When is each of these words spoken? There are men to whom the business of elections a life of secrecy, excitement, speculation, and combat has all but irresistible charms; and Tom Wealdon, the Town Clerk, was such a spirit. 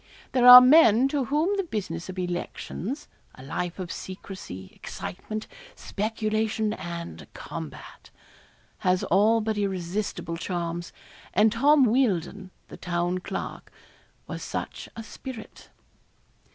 There 0.31 0.47
are 0.47 0.61
men 0.61 1.07
to 1.09 1.25
whom 1.25 1.55
the 1.57 1.63
business 1.63 2.09
of 2.09 2.17
elections 2.17 3.07
a 3.35 3.43
life 3.43 3.77
of 3.77 3.91
secrecy, 3.91 4.71
excitement, 4.73 5.45
speculation, 5.75 6.73
and 6.73 7.27
combat 7.35 8.09
has 8.79 9.03
all 9.03 9.41
but 9.41 9.59
irresistible 9.59 10.37
charms; 10.37 10.91
and 11.35 11.51
Tom 11.51 11.85
Wealdon, 11.85 12.49
the 12.67 12.77
Town 12.77 13.19
Clerk, 13.19 13.71
was 14.25 14.41
such 14.41 14.89
a 14.95 15.03
spirit. 15.03 15.69